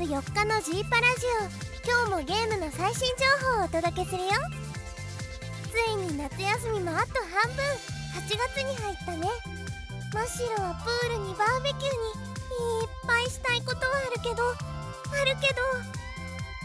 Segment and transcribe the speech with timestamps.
[0.00, 1.52] 4日の G パラジオ。
[1.84, 4.32] 今日もゲームの最新情報をお届けするよ。
[5.68, 7.60] ついに夏休みもあと半分。
[8.16, 9.28] 8月に入ったね。
[10.12, 11.88] 真っ白はプールにバーベキューに
[12.80, 14.42] いっぱいしたいことはあるけど。
[14.48, 15.60] あるけど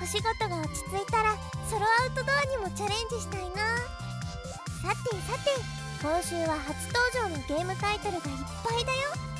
[0.02, 1.36] お仕事が落ち着いたら
[1.68, 3.76] ソロアウトドアにもチャレンジしたいな。
[4.80, 5.52] さてさて
[6.02, 8.24] 今週は初登場のゲームタイトルがいっ
[8.64, 9.35] ぱいだよ。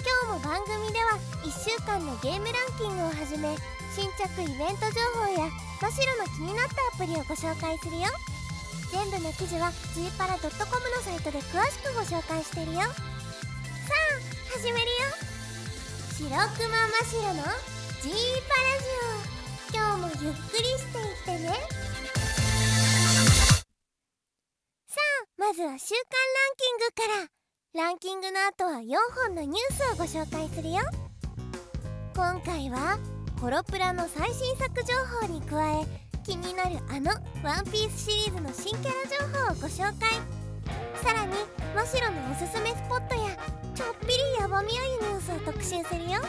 [0.00, 3.54] 今日も番組では1週間のゲームランキングをはじめ
[3.92, 5.50] 新着イベント情報や
[5.80, 8.08] 真っ白の気になったアプリをご紹介するよ。
[8.90, 10.56] 全部の記事は g パラ .com の
[11.04, 12.80] サイトで詳しくご紹介してるよ。
[12.80, 14.92] さあ始めるよ。
[16.16, 17.44] 白熊真白の
[18.00, 18.08] G
[18.48, 19.76] パラジオ。
[19.76, 21.52] 今日もゆっくりしていってね。
[24.88, 27.39] さあまずは週間ランキングから。
[27.72, 28.96] ランキングの後は4
[29.28, 30.80] 本のニュースをご紹介するよ。
[32.16, 32.98] 今回は
[33.40, 35.86] コロプラの最新作情報に加え
[36.26, 37.12] 気になるあの
[37.46, 40.10] 「ワンピースシリーズの新キャラ情報をご紹介。
[41.00, 41.32] さらに
[41.76, 43.38] 真白のおすすめスポットや
[43.76, 46.20] ちょっぴりヤバみあゆニュースを特集するよ。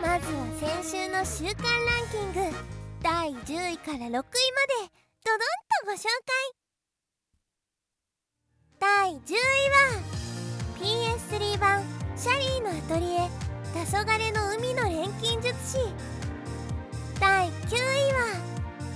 [0.00, 2.56] まずは先週の週間ランキング
[3.02, 4.30] 第10位から6位まで
[5.24, 5.40] ドドン
[5.80, 6.60] とご紹介。
[8.78, 9.36] 第10位
[10.04, 10.09] は
[10.80, 11.84] PS3 版
[12.16, 13.28] 「シャリーのアトリエ
[13.74, 15.78] 黄昏の海の錬金術師」
[17.20, 18.40] 第9位は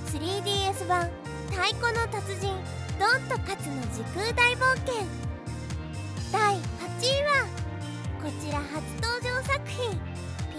[0.06, 1.10] 3DS 版
[1.52, 2.56] 「太鼓の達人
[2.98, 4.94] ドンと勝つの時空大冒険」
[6.32, 7.46] 第8位は
[8.22, 10.00] こちら初登場作品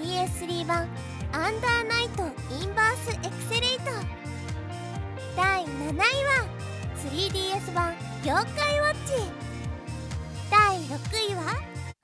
[0.03, 0.88] PS3 版
[1.34, 2.22] 「アンダーナイト
[2.53, 3.85] インバースエクセレイト」
[5.35, 6.47] 第7位は
[7.03, 9.44] 3DS 版「妖怪ウォッチ」
[10.88, 11.41] 位は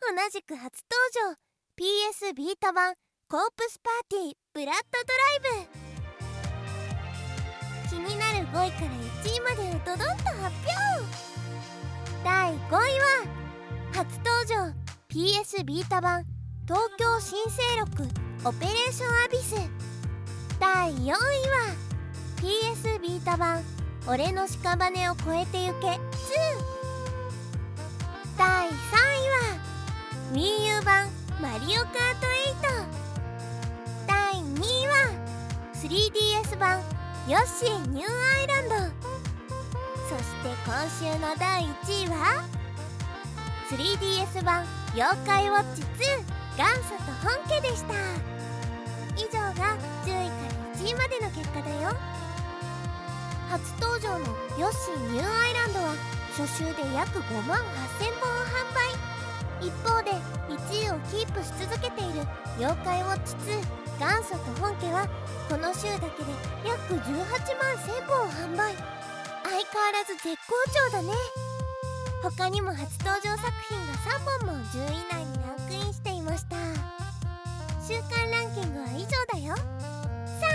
[0.02, 0.98] 同じく初登
[1.30, 1.38] 場。
[1.78, 2.96] PS ビータ版
[3.30, 5.70] 「コープスパーティーブラッドドライブ」
[7.90, 8.88] 気になる5位から
[9.24, 10.72] 1位までをドドンと発表。
[12.24, 13.06] 第5位は
[13.94, 14.74] 初登場。
[15.10, 16.26] PS ビータ版
[16.66, 18.08] 東京新勢力
[18.46, 19.56] オペレーションアビス。
[20.60, 21.16] 第4位は
[22.38, 23.64] PS ビータ版
[24.08, 26.81] 俺の屍を越えてゆけ2
[28.38, 28.76] 第3位
[29.30, 29.60] は
[30.34, 31.10] WiiU 版
[31.42, 32.28] マリオカート
[32.58, 32.78] 8
[34.08, 34.94] 第2位は
[35.74, 36.80] 3DS 版
[37.28, 38.08] ヨッシーニュー
[38.40, 38.76] アイランド
[40.10, 42.44] そして今週の第1位は
[43.70, 45.86] 3DS 版妖怪ウォッチ2
[46.58, 47.94] 元祖と本家でした
[49.16, 51.96] 以上が10位から1位までの結果だよ
[53.50, 54.26] 初登場の
[54.58, 57.64] ヨッシーニューアイランドは初週で約5万8000
[58.20, 59.68] 本を販売。
[59.68, 60.12] 一方で
[60.50, 62.26] 1位をキープし続けている
[62.58, 63.62] 妖怪ウォッチ2
[64.00, 65.08] 元祖と本家は
[65.50, 66.32] この週だけで
[66.66, 67.06] 約18
[67.60, 68.74] 万1000本を販売。
[69.44, 70.56] 相変わらず絶好
[70.90, 71.14] 調だね。
[72.24, 76.56] 他にも初登場作品が3本も10位以内にランクインしていました。
[77.86, 79.56] 週間ランキングは以上だよ。
[79.56, 80.48] さ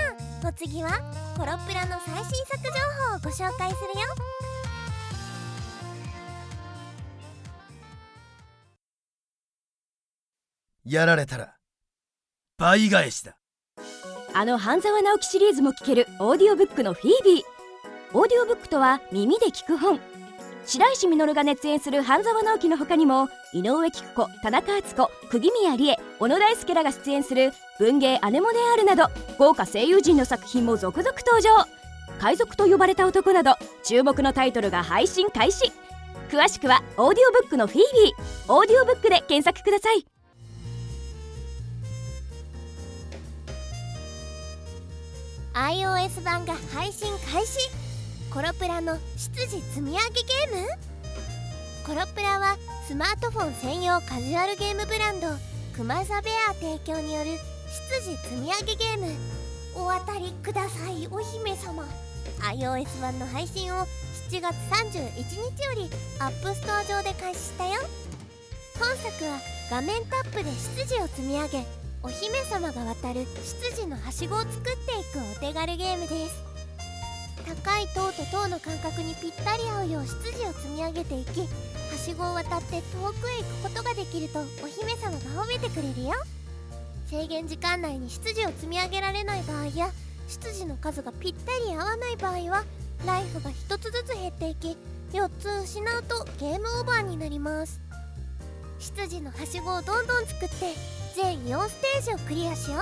[0.42, 1.00] あお次は
[1.36, 2.70] コロプラの最新作情
[3.10, 4.35] 報をご紹介するよ。
[10.88, 11.56] やられたら。
[12.58, 13.36] 倍返しだ。
[14.32, 17.42] あの半沢直樹シリーズも聞けるオーディオブックのフィービー。
[18.14, 19.98] オーディオブックとは耳で聞く本。
[20.64, 29.08] 白石稔が熱演する半沢直樹の他にも井上菊子田中敦子釘宮理恵小野大輔らが出演する文芸アネモネアールなど
[29.38, 31.50] 豪華声優陣の作品も続々登場。
[32.20, 35.72] 海賊と呼ばれた男など注目のタイトルが配信開始。
[36.30, 38.52] 詳しくはオーディオブックのフィービー。
[38.52, 40.15] オーディオブックで検索ください。
[45.56, 47.70] iOS 版が配信開始。
[48.30, 50.20] コロプラの執事積み上げ
[50.50, 50.68] ゲーム？
[51.86, 55.28] コロプラはスマートフォン専用カジュアルゲームブランド
[55.74, 57.30] クマザベア提供による
[57.94, 59.06] 執事積み上げゲーム。
[59.76, 61.86] お渡りくださいお姫様。
[62.40, 63.78] iOS 版の配信を
[64.28, 64.54] 7月
[64.92, 65.88] 31日より
[66.18, 67.80] App Store 上で開始したよ。
[68.78, 71.64] 本作は画面タップで執事を積み上げ
[72.06, 74.74] お姫様が渡る執事のはしごを作ってい
[75.12, 76.40] くお手軽ゲームです。
[77.44, 81.46] 高い塔と塔の間隔にぴったり合うよう執事を積み上げていきは
[81.98, 86.12] しごを渡って遠くへ行くことができるとお姫様が褒めてくれるよ。
[87.10, 89.90] 制限時間内に執事を積み上げられない場合や
[90.28, 92.64] 執事の数がぴったり合わない場合は
[93.04, 94.76] ライフが1つずつ減っていき
[95.12, 97.80] 4つ失うとゲームオーバーになります。
[98.78, 102.76] 執事のはしごをどんどん作って全4ステージをクリアしよ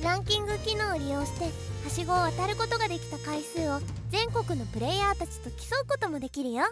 [0.00, 1.44] うランキング機能を利用して
[1.84, 6.64] はしごを渡ることができた回数を全国のプレイヤーたちと競うこともできるよ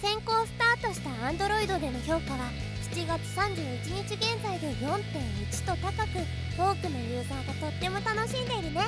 [0.00, 2.46] 先行スタートした Android での評価は
[2.94, 6.22] 7月31日現在で4.1と高く
[6.54, 8.86] 多くのユーザーがとっても楽しんでいるねさ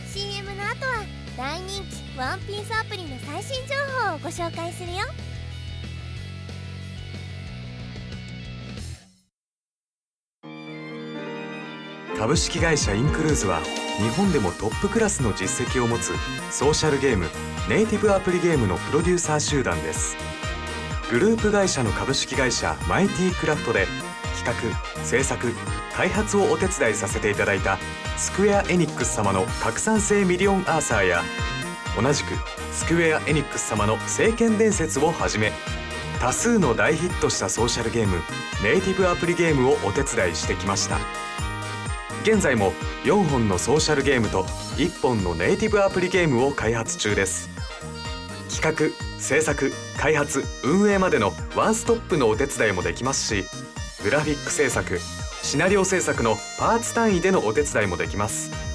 [0.00, 1.04] あ CM の後は
[1.36, 3.74] 大人気ワンピースアプリの最新情
[4.08, 5.04] 報をご紹介するよ
[12.18, 13.60] 株式会社インクルーズは
[13.98, 16.12] 日本でもトップクラスの実績を持つ
[16.50, 17.26] ソーシャルゲーム
[17.68, 20.16] ネイティブアプリゲームのプロデューサー集団です。
[21.12, 23.86] グループ会社の株式会社マイティクラフトで
[24.44, 25.52] 企画制作
[25.94, 27.78] 開発をお手伝いさせていただいた
[28.16, 31.22] スクエア・エニックス様の拡散性ミリオンアーサーや
[32.00, 32.34] 同じく
[32.72, 35.52] スクエア・エニックス様の聖剣伝説をはじめ
[36.20, 38.20] 多数の大ヒットしたソーシャルゲーム
[38.62, 41.27] ネイティブアプリゲームをお手伝いしてきました。
[42.22, 42.72] 現在も
[43.04, 44.42] 4本のソーシャルゲームと
[44.76, 47.48] 1本のネイティブアプリゲームを開発中です。
[48.60, 53.44] 企画制作開発運営までのワンストップのお手伝いもできますし
[54.02, 54.98] グラフィック制作
[55.42, 58.67] シナリオ制作のパーツ単位でのお手伝いもできます。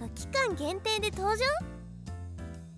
[0.00, 1.44] が期間限定で登場？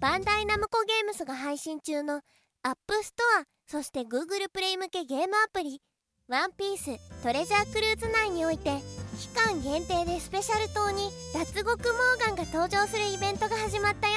[0.01, 2.21] バンダイナムコゲームスが配信中の
[2.65, 5.81] アップストアそして Google プレイ向けゲームアプリ
[6.27, 8.81] ワンピーストレジャークルーズ内において
[9.21, 14.15] 期間限定でスペシャル島に脱獄モーガンが登場するイベントが始まったよ。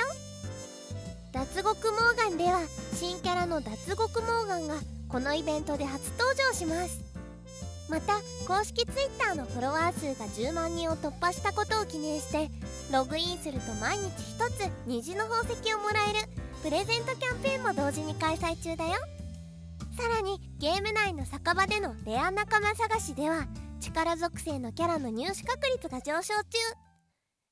[1.31, 2.61] 脱獄モーガンでは
[2.93, 4.75] 新キャラの脱獄モーガンが
[5.09, 7.14] このイベントで初登場します。
[7.89, 12.49] また公式 Twitter のフォロワー数が10万人を突破したことを記念して
[12.91, 18.93] ログインすると毎日1つ虹の宝石をもらえるプレゼントキャンペーンも同時に開催中だよ。
[19.95, 23.47] さらにゲーム内の酒場でのレア仲間探しでは
[23.79, 26.57] 力属性のキャラの入手確率が上昇中。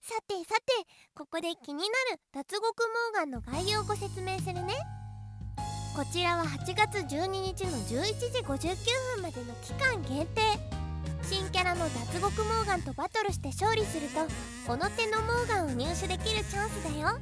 [0.01, 0.73] さてさて
[1.15, 1.85] ここで気にな
[2.15, 2.83] る脱獄
[3.13, 4.73] モーガンの概要をご説明するね。
[5.95, 8.47] こちらは8月12日の11時59
[9.15, 10.41] 分までの期間限定。
[11.21, 14.25] 新キャラの脱獄モーガンとバトルして勝利すると
[14.65, 17.19] この手のモーガンを入手できるチャンスだよ。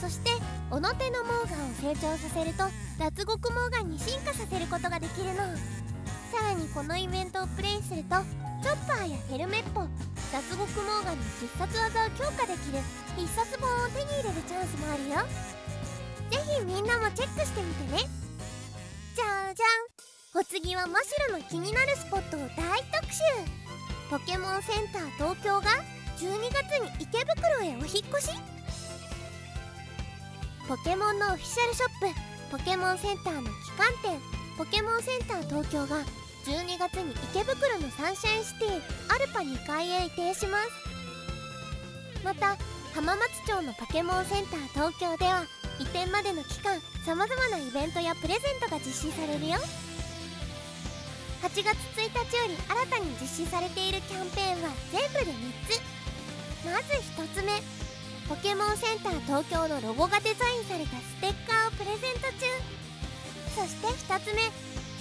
[0.00, 0.30] そして
[0.70, 2.64] 小野手のモーガンを成長させると
[2.98, 5.44] 脱獄モーガンに進化させることができるの。
[6.32, 8.16] さらにこのイベントをプレイすると
[8.64, 9.84] チョッパーやヘルメッポ
[10.32, 12.80] 脱獄モーガンの必殺技を強化できる。
[13.20, 15.61] 必殺本を手に入れるチャンスもあるよ。
[16.32, 18.08] ぜひみんなもチェックしてみてね。
[19.14, 20.40] じゃじゃん。
[20.40, 23.20] お次はマシュルの気になるスポットを大特集。
[24.08, 25.68] ポケモンセンター東京が
[26.16, 28.32] 12月に池袋へお引越し。
[30.66, 32.12] ポケモンのオフィシャルショッ
[32.48, 34.20] プポケモンセンターの旗艦店。
[34.56, 36.00] ポケモンセンター東京が
[36.46, 38.80] 12月に池袋のサンシャインシティ
[39.14, 40.70] アルパ2階へ移転します。
[42.24, 42.56] また
[42.94, 45.44] 浜松町のポケモンセンター東京では
[45.78, 49.58] 移転までの期間さまざまなイベントやプレゼントが実施されるよ。
[51.42, 55.34] 8月1日より新たに実施されているキャンペーンは全部で3
[55.66, 55.80] つ。
[56.64, 57.60] まず1つ目
[58.28, 62.46] ポケモンセンター東京のロゴがデザインされたステッカーをプレゼント中。
[63.56, 64.42] そして2つ目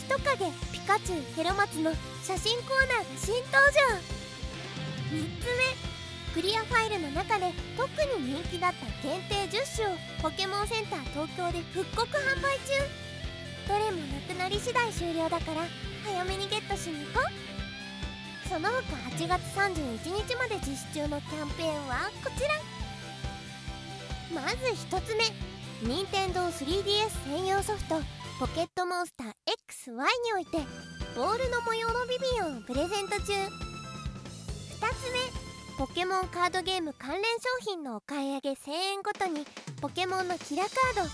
[0.01, 4.01] 人影ピカチュウヘロマツの写真コーナーが新登場。
[5.13, 5.91] 3つ目
[6.33, 7.87] クリアファイルの中で特
[8.19, 8.70] に人気だ
[9.01, 13.01] 限定10種をポケモンセンター東京で復刻販売中。
[13.67, 15.65] どれもなくなり次第終了だから
[16.03, 17.25] 早めにゲットしに行こ
[18.45, 18.49] う。
[18.49, 24.41] その他8月31日まで実施中のキャンペーンはこちら。
[24.41, 25.23] まず1つ目
[25.81, 27.95] 任天堂 3DS 専用ソフト
[28.39, 29.27] ポケットモンスター
[29.87, 30.57] XY において
[31.15, 33.23] ボールの模様のビビオンをプレゼント中。
[33.23, 33.33] 2つ
[35.35, 39.45] 目ポケモンカードゲーム関連商品のお買い上げ1000円ごとに
[39.81, 41.05] ポケモンのキラカー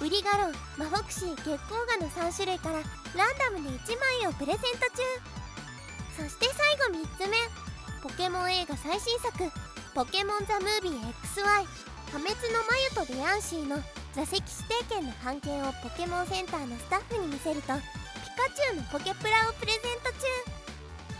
[0.00, 2.84] ドウリガロンマフォクシー月光ガの3種類からラン
[3.38, 5.02] ダムで1枚をプレゼント中。
[6.16, 7.36] そして最後3つ目
[8.02, 9.32] ポケモン映画最新作
[9.94, 11.00] 「ポケモン・ザ・ムービー
[11.34, 11.66] XY
[12.12, 13.82] 破滅のマユとデアンシーの
[14.14, 20.56] 座席指定券の半券をポケモンセンターのスタッフに見せるとピカチュウのポケプラをプレゼント中。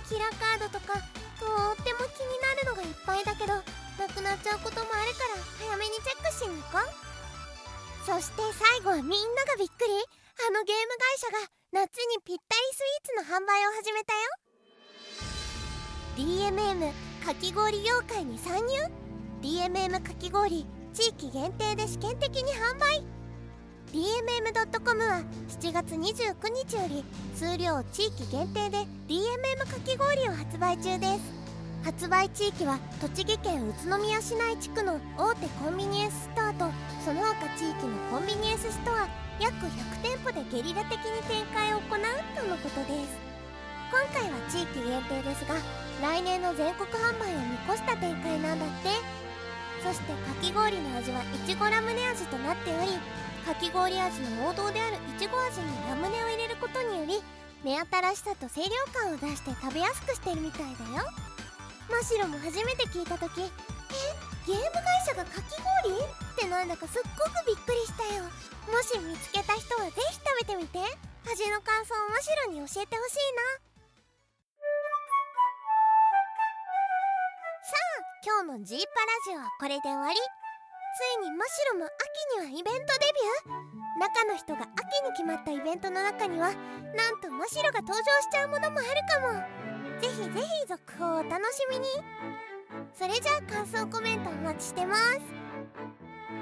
[0.09, 1.01] キラカードとか
[1.47, 3.63] とっても気になるのがいっぱいだけどな
[4.11, 6.89] くなっちゃうこともあるから早めにチェックしに行こう。
[8.05, 10.27] そして最後はみんながびっくり。
[10.39, 11.39] あのゲーム会社が
[11.73, 14.21] 夏にぴったりスイーツの販売を始めたよ。
[16.15, 16.93] DMM
[17.25, 18.75] かき氷業界に参入
[19.41, 23.03] DMM かき氷地域限定で試験的に販売。
[23.93, 27.03] DMM.com は7月29日より
[27.35, 31.36] 数量地域限定で DMM かき氷を発売中です。
[31.87, 36.67] 発売地域は栃木県宇都宮市内地区の大手コンビニエンスストアと
[37.07, 39.07] その他地域のコンビニエンスストア
[39.39, 42.03] 約100店舗でゲリラ的に展開を行う
[42.35, 43.15] とのことです。
[43.95, 45.55] 今回は地域限定ですが
[46.03, 48.91] 来年の全国販売を見越した展開なんだって。
[49.87, 52.99] そしてかき氷の味はいちごラムネ味となっており
[53.47, 57.23] かき氷味の王道であるいちご味にラムネを入れることにより
[57.63, 61.26] 目新しさと清涼感を出して食べやすくしてるみたいだよ。
[61.91, 63.51] マシロも初めて聞いた時え
[64.47, 65.99] ゲーム会社がかき氷？
[65.99, 66.03] っ
[66.37, 68.25] てなんだかすっごくびっくりしたよ。
[68.71, 70.79] もし見つけた人はぜひ食べてみて。
[71.27, 73.43] 味の感想をマシロに教えてほしいな。
[77.67, 80.15] さあ今日の G パラジオはこれで終わり。
[80.15, 83.99] ついにマシロも秋にはイベントデビュー。
[83.99, 86.55] 中の人が秋に決まったイベントの中には
[86.95, 89.56] なんとマシロが登場しちゃうものもあるかも。
[90.01, 91.87] ぜひぜひ続報をお楽しみに
[92.93, 95.21] それじゃあ感想コメントお待ちしてます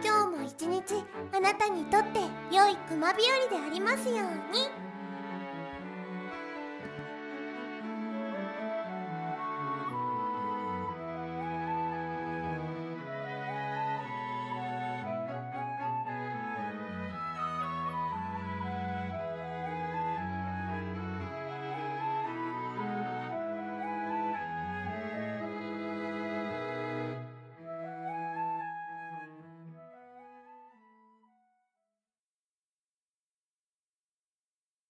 [0.04, 2.20] 今日も一日あなたにとって
[2.50, 4.18] 良い熊日和でありますよう
[4.52, 4.83] に。